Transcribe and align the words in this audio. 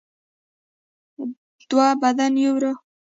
دوه 1.69 1.87
بدن 2.01 2.31
یو 2.45 2.55
روح. 2.61 2.77